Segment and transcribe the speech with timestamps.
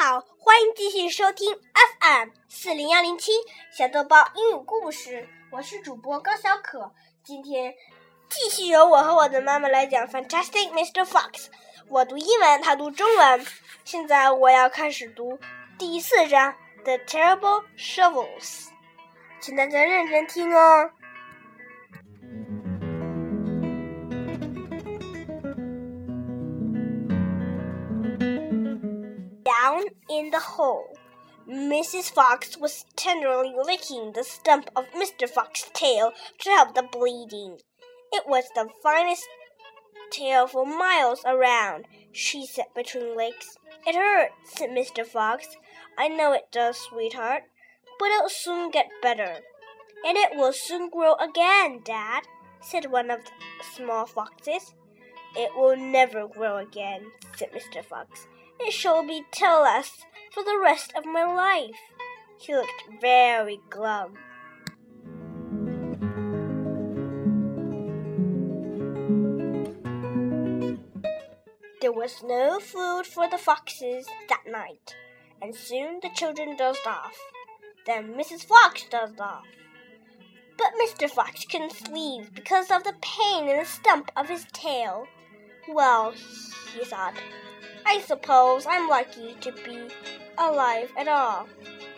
[0.00, 1.52] 好，欢迎继续收听
[1.98, 3.32] FM 四零幺零七
[3.72, 5.28] 小豆包英语故事。
[5.50, 6.92] 我是主播高小可，
[7.24, 7.74] 今天
[8.28, 11.04] 继续由我和我的妈妈来讲《Fantastic Mr.
[11.04, 11.32] Fox》。
[11.88, 13.44] 我读英文，他读中文。
[13.84, 15.36] 现在我要开始读
[15.76, 16.52] 第四章
[16.84, 18.66] 《The Terrible Shovels》，
[19.40, 20.92] 请大家认真听哦。
[29.78, 30.98] Down in the hole,
[31.48, 32.10] Mrs.
[32.10, 35.28] Fox was tenderly licking the stump of Mr.
[35.28, 37.58] Fox's tail to help the bleeding.
[38.12, 39.28] It was the finest
[40.10, 43.56] tail for miles around, she said between licks.
[43.86, 45.06] It hurts, said Mr.
[45.06, 45.46] Fox.
[45.96, 47.44] I know it does, sweetheart,
[48.00, 49.42] but it'll soon get better.
[50.04, 52.22] And it will soon grow again, Dad,
[52.60, 54.74] said one of the small foxes.
[55.36, 57.84] It will never grow again, said Mr.
[57.84, 58.26] Fox.
[58.60, 61.80] It shall be tailless for the rest of my life.
[62.38, 64.14] He looked very glum.
[71.80, 74.96] There was no food for the foxes that night,
[75.40, 77.16] and soon the children dozed off.
[77.86, 78.44] Then Mrs.
[78.44, 79.46] Fox dozed off.
[80.56, 81.08] But Mr.
[81.08, 85.06] Fox couldn't sleep because of the pain in the stump of his tail.
[85.68, 86.12] Well,
[86.74, 87.14] he thought,
[87.90, 89.88] I suppose I'm lucky to be
[90.36, 91.48] alive at all.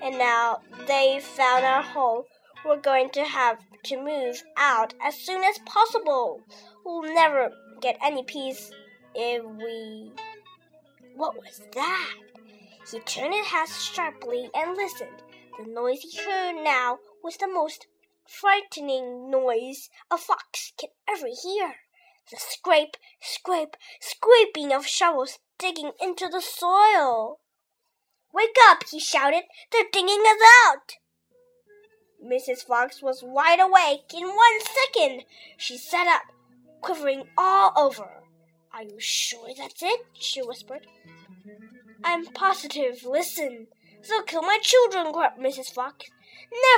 [0.01, 2.27] And now they've found our hole,
[2.65, 6.43] we're going to have to move out as soon as possible.
[6.85, 8.71] We'll never get any peace
[9.17, 10.13] if we.
[11.17, 12.15] What was that?
[12.89, 15.25] He turned his head sharply and listened.
[15.59, 17.89] The noise he heard now was the most
[18.29, 21.75] frightening noise a fox can ever hear.
[22.31, 27.41] The scrape, scrape, scraping of shovels digging into the soil.
[28.33, 29.45] Wake up, he shouted.
[29.73, 30.97] They're digging us out.
[32.25, 32.65] Mrs.
[32.65, 35.25] Fox was wide awake in one second.
[35.57, 36.23] She sat up,
[36.81, 38.23] quivering all over.
[38.73, 40.07] Are you sure that's it?
[40.13, 40.87] she whispered.
[42.05, 43.05] I'm positive.
[43.05, 43.67] Listen.
[44.09, 45.73] They'll kill my children, cried Mrs.
[45.73, 46.07] Fox.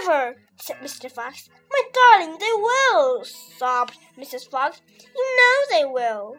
[0.01, 1.11] Never, said Mr.
[1.11, 1.49] Fox.
[1.71, 3.25] My darling, they will,
[3.63, 4.51] sobbed Mrs.
[4.51, 4.83] Fox.
[5.15, 6.37] You know they will.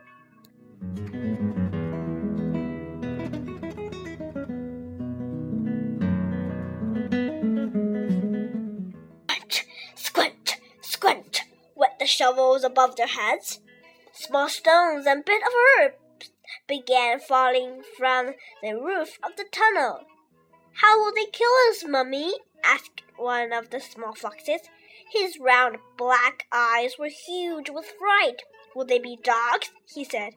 [9.39, 11.44] Squint, squint, squint,
[11.75, 13.61] went the shovels above their heads.
[14.11, 15.94] Small stones and bits of earth
[16.67, 20.01] began falling from the roof of the tunnel.
[20.73, 22.34] How will they kill us, Mummy?
[22.66, 24.59] asked one of the small foxes.
[25.12, 28.44] His round black eyes were huge with fright.
[28.76, 29.72] Will they be dogs?
[29.94, 30.34] he said.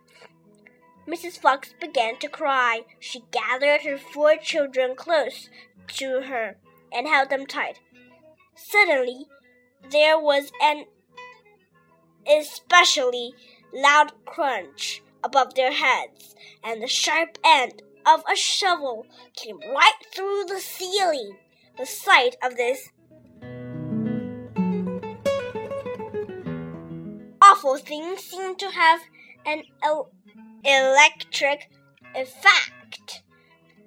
[1.07, 1.39] Mrs.
[1.39, 2.83] Fox began to cry.
[2.99, 5.49] She gathered her four children close
[5.89, 6.57] to her
[6.93, 7.79] and held them tight.
[8.57, 9.27] Suddenly,
[9.91, 10.87] there was an
[12.27, 13.35] especially
[13.73, 20.45] loud crunch above their heads, and the sharp end of a shovel came right through
[20.49, 21.37] the ceiling.
[21.79, 22.91] The sight of this
[27.57, 29.01] awful thing seemed to have
[29.47, 30.11] an el
[30.63, 31.71] electric
[32.15, 33.23] effect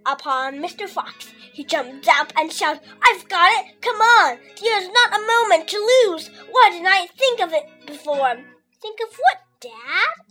[0.07, 0.89] upon Mr.
[0.89, 1.31] Fox.
[1.53, 3.79] He jumped up and shouted, I've got it!
[3.81, 4.39] Come on!
[4.59, 6.31] There's not a moment to lose!
[6.49, 8.37] Why didn't I think of it before?
[8.81, 10.25] Think of what, Dad?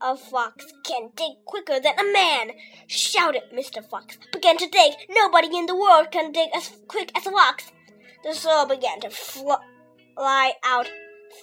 [0.00, 2.52] A fox can dig quicker than a man,
[2.88, 3.84] shouted Mr.
[3.88, 4.18] Fox.
[4.32, 4.94] Begin to dig.
[5.10, 7.70] Nobody in the world can dig as quick as a fox.
[8.24, 10.88] The soil began to fly out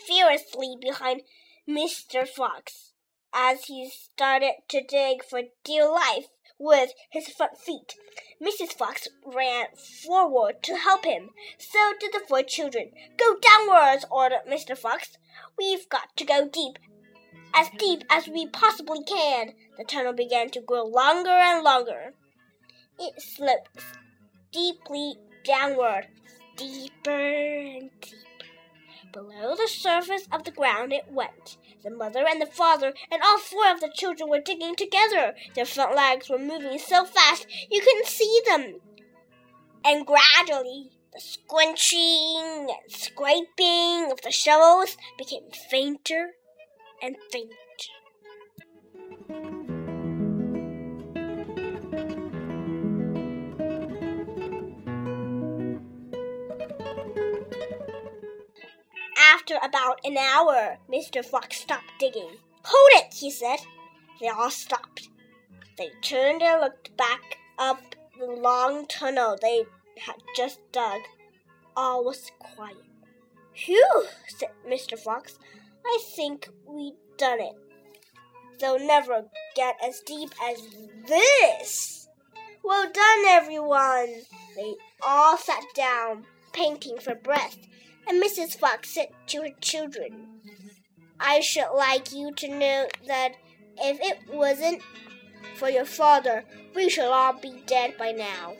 [0.07, 1.21] furiously behind
[1.67, 2.27] Mr.
[2.27, 2.93] Fox
[3.33, 7.95] as he started to dig for dear life with his front feet.
[8.41, 8.73] Mrs.
[8.73, 9.67] Fox ran
[10.05, 11.29] forward to help him.
[11.57, 12.91] So did the four children.
[13.17, 14.77] Go downwards, ordered Mr.
[14.77, 15.17] Fox.
[15.57, 16.77] We've got to go deep,
[17.53, 19.53] as deep as we possibly can.
[19.77, 22.13] The tunnel began to grow longer and longer.
[22.99, 23.69] It sloped
[24.51, 26.07] deeply downward,
[26.55, 28.34] deeper and deeper.
[29.15, 31.55] Below the surface of the ground it went.
[31.85, 35.35] The mother and the father and all four of the children were digging together.
[35.53, 38.81] Their front legs were moving so fast you couldn't see them.
[39.85, 46.31] And gradually, the squinching and scraping of the shovels became fainter
[47.01, 47.55] and fainter.
[59.47, 61.23] After about an hour, Mr.
[61.23, 62.31] Fox stopped digging.
[62.63, 63.59] Hold it, he said.
[64.19, 65.09] They all stopped.
[65.77, 69.65] They turned and looked back up the long tunnel they
[69.99, 71.01] had just dug.
[71.77, 72.77] All was quiet.
[73.53, 74.97] Phew, said Mr.
[74.97, 75.37] Fox.
[75.85, 77.53] I think we've done it.
[78.59, 79.25] They'll never
[79.55, 80.57] get as deep as
[81.05, 82.07] this.
[82.63, 84.23] Well done, everyone.
[84.55, 84.73] They
[85.05, 87.59] all sat down, panting for breath,
[88.07, 88.57] and Mrs.
[88.57, 90.27] Fox said to her children,
[91.19, 93.33] I should like you to know that
[93.77, 94.81] if it wasn't
[95.55, 96.43] for your father,
[96.75, 98.53] we should all be dead by now.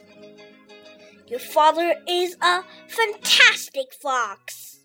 [1.26, 4.80] Your father is a fantastic fox.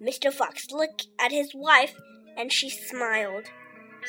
[0.00, 0.32] Mr.
[0.32, 1.94] Fox looked at his wife
[2.36, 3.44] and she smiled.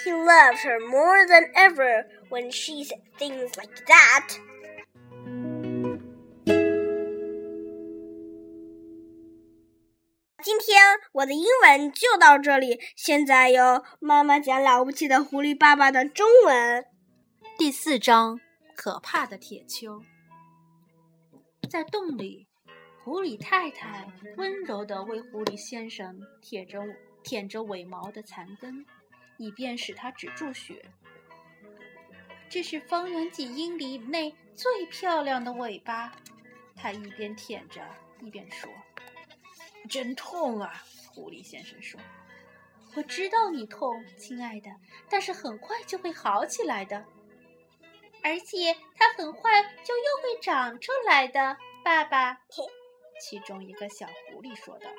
[0.03, 4.35] He loved her more than ever when she said things like that.
[11.13, 16.83] 我的英文就到这里，现在由妈妈讲了不起的狐狸爸爸的中文。
[17.55, 18.39] 第四章：
[18.75, 20.01] 可怕的铁锹。
[21.69, 22.47] 在洞里，
[23.03, 26.81] 狐狸太太温柔地为狐狸先生舔着
[27.21, 28.83] 舔着尾毛的残根，
[29.37, 30.83] 以便使它止住血。
[32.49, 36.11] 这是方圆几英里内最漂亮的尾巴，
[36.75, 37.81] 他一边舔着
[38.19, 38.67] 一边说。
[39.89, 40.83] 真痛啊！
[41.13, 41.99] 狐狸先生说
[42.95, 44.69] ：“我知道你痛，亲爱的，
[45.09, 47.05] 但是很快就会好起来的。
[48.23, 52.39] 而且它很快就又会长出来的。”爸爸，
[53.21, 54.89] 其中一个小狐狸说道：“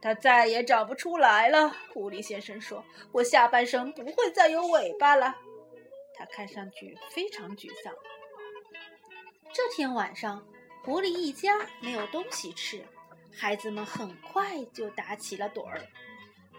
[0.00, 5.34] 它再也长不出来了。”狐狸先生说：“我下半身不会再有尾巴了。”
[6.14, 7.92] 他看上去非常沮丧。
[9.52, 10.46] 这天晚上，
[10.84, 12.84] 狐狸一家没有东西吃。
[13.32, 15.80] 孩子们很快就打起了盹儿，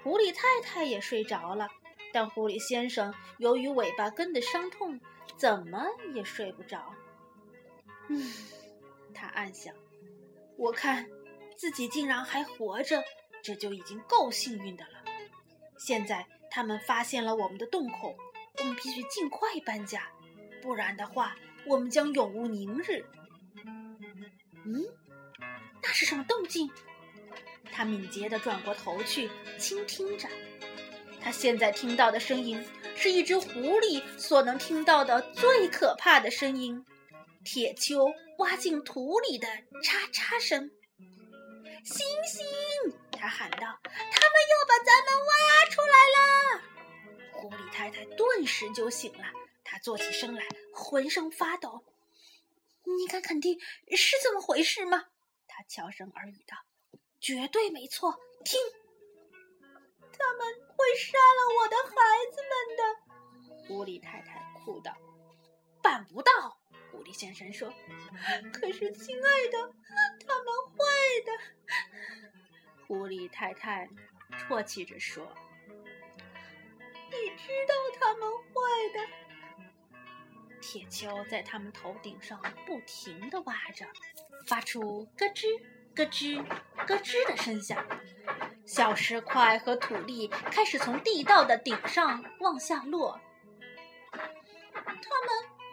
[0.04, 1.68] 狐狸太太也睡着了，
[2.12, 5.00] 但狐狸先生由于尾巴根的伤痛，
[5.38, 6.94] 怎么也睡不着。
[8.10, 8.34] 嗯，
[9.14, 9.76] 他暗想
[10.58, 11.08] ：“我看
[11.56, 13.04] 自己竟然还活着，
[13.44, 15.04] 这就已经够幸运的了。
[15.78, 18.16] 现在他们发现了我们的洞口，
[18.60, 20.10] 我们必须尽快搬家，
[20.62, 21.36] 不然的话，
[21.66, 23.06] 我们将永无宁日。”
[24.66, 24.84] 嗯。
[25.92, 26.70] 是什么动静？
[27.74, 30.28] 他敏捷地转过头去倾听着。
[31.22, 32.62] 他现在听到的声音
[32.96, 33.48] 是一只狐
[33.80, 36.84] 狸所能听到的最可怕的声音——
[37.46, 39.48] 铁锹挖进土里的
[39.84, 40.70] 嚓嚓声。
[41.84, 42.46] 星星，
[43.12, 46.62] 他喊道：“他们要把咱们挖出来了！”
[47.32, 49.26] 狐狸太太顿时就醒了，
[49.64, 50.44] 她坐起身来，
[50.74, 51.84] 浑身发抖。
[52.98, 53.60] “你敢肯定
[53.96, 55.06] 是这么回事吗？”
[55.54, 56.56] 他悄声耳语道
[57.20, 58.60] ：“绝对没错，听，
[60.18, 61.94] 他们会杀了我的孩
[62.32, 64.96] 子们的。”狐狸太太哭道
[65.84, 66.32] ：“办不到。”
[66.90, 67.70] 狐狸先生说
[68.54, 69.74] ：“可是，亲爱的，
[70.26, 71.32] 他们会的。”
[72.88, 73.90] 狐狸太太
[74.50, 75.26] 啜泣着说
[77.12, 79.00] ：“你知道他们会的。”
[80.62, 83.86] 铁锹在他们头顶上不停地挖着。
[84.48, 85.60] 发出咯吱
[85.96, 86.44] 咯吱
[86.88, 87.84] 咯吱的声响，
[88.66, 93.20] 小石块和土粒开始从地道的顶上往下落。
[94.12, 95.02] 他们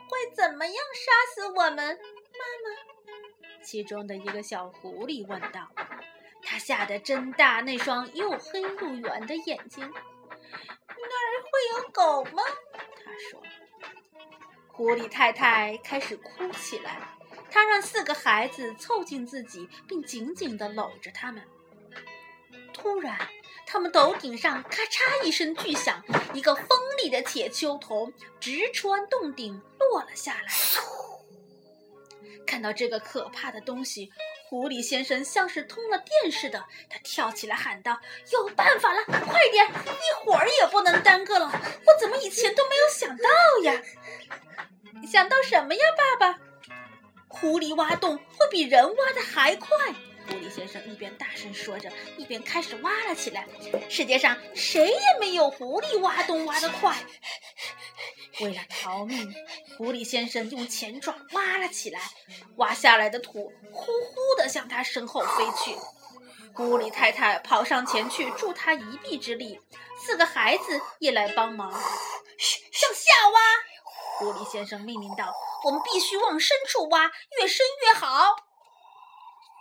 [0.08, 3.62] 会怎么样杀死我们，妈妈？
[3.62, 5.68] 其中的一个小狐狸问道。
[6.42, 9.92] 他吓得睁大那双又黑又圆的眼睛。
[10.88, 12.42] 那儿会有狗吗？
[13.04, 13.42] 他说。
[14.68, 17.17] 狐狸太太开始哭起来。
[17.58, 21.42] 他让四个孩子凑近自己，并紧紧地搂着他们。
[22.72, 23.18] 突然，
[23.66, 26.00] 他们头顶上咔嚓一声巨响，
[26.32, 26.68] 一个锋
[27.02, 30.52] 利的铁锹头直穿洞顶落了下来。
[32.46, 34.12] 看到这个可怕的东西，
[34.48, 37.98] 狐狸先生像是通了电似的，他跳起来喊道
[38.32, 39.02] ：“有办法了！
[39.04, 41.46] 快点，一会儿也不能耽搁了！
[41.46, 43.28] 我怎么以前都没有想到
[43.64, 43.82] 呀？
[45.10, 46.38] 想到什么呀，爸爸？”
[47.28, 49.68] 狐狸挖洞会比人挖的还快。
[50.26, 53.47] 狐狸先生一边大声说着，一边开始挖了起来。
[53.88, 56.97] 世界上谁也没有狐狸挖洞挖得快。
[58.40, 59.35] 为了逃命，
[59.76, 62.00] 狐狸先生用前爪挖了起来，
[62.56, 65.76] 挖下来的土呼呼地向他身后飞去。
[66.54, 69.61] 狐狸太太跑上前去助他一臂之力，
[69.99, 73.40] 四个孩子也来帮忙，向下挖。
[74.18, 75.32] 狐狸先生命令道。
[75.64, 78.36] 我们必须往深处挖，越深越好。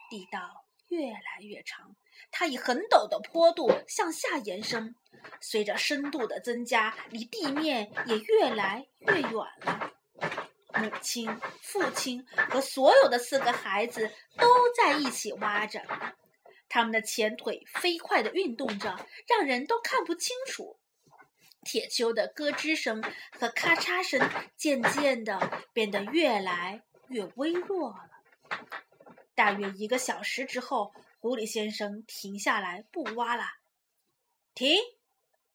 [0.10, 1.96] 地道越来越长，
[2.32, 4.96] 它以很陡的坡度向下延伸。
[5.42, 9.92] 随着深度的增加，离地面也越来越远了。
[10.74, 15.82] 母亲、父亲和所有的四个孩子都在一起挖着，
[16.70, 18.96] 他们的前腿飞快地运动着，
[19.28, 20.77] 让人都看不清楚。
[21.68, 23.04] 铁锹的咯吱声
[23.38, 24.18] 和咔嚓声
[24.56, 25.38] 渐渐地
[25.74, 28.10] 变得越来越微弱了。
[29.36, 33.44] 大约一个小时之后，狐狸先生停下来不挖了。
[34.56, 34.80] 停，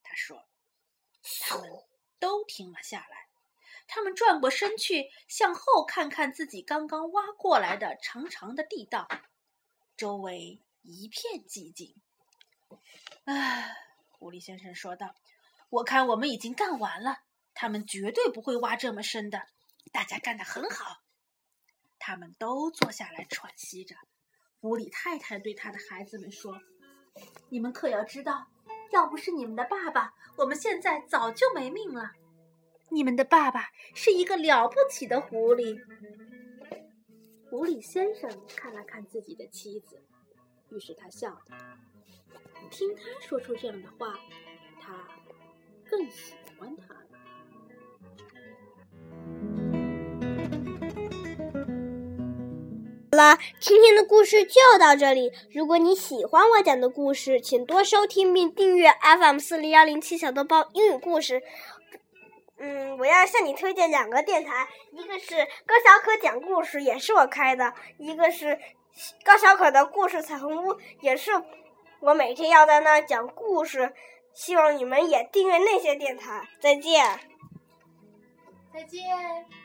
[0.03, 0.47] 他说。
[1.39, 1.69] 他们
[2.19, 3.27] 都停了下来。
[3.87, 9.07] 他们转过身去，向后看看自己刚刚挖过来的长长的地道，
[9.95, 11.95] 周围一片寂静。
[13.23, 13.73] 唉，
[14.09, 15.15] 狐狸先生说道
[15.73, 17.17] ：“我看我们已经干完了，
[17.55, 19.41] 他们绝对不会挖这么深的。
[19.91, 21.01] 大家干得很好。”
[21.97, 23.95] 他们都坐下来喘息着。
[24.59, 26.61] 狐狸太太对他的孩子们说
[27.49, 28.45] ：“你们可要知道，
[28.91, 32.11] 要不是你们的爸爸，我们现在早就没命了。”
[32.89, 35.75] 你们的爸爸是一个了不起的狐狸。
[37.49, 39.99] 狐狸先生看了看自己的妻子，
[40.69, 41.41] 于是他笑了。
[42.69, 44.19] 听他说出这样的话，
[46.03, 46.93] 更喜欢他。
[53.11, 55.31] 好了，今天的故事就到这里。
[55.53, 61.41] 如果你喜欢我讲的故事，请多收听并订阅 FM 四零幺零七小豆包英语故事。
[62.57, 68.59] 嗯，我要向你推荐两个电台，一个是高小可讲故事，也是我开的；一个是
[69.23, 71.31] 高小可的故事彩虹屋，也是
[72.01, 73.93] 我每天要在那讲故事。
[74.33, 76.47] 希望你们也订阅那些电台。
[76.59, 77.19] 再见，
[78.73, 79.62] 再见。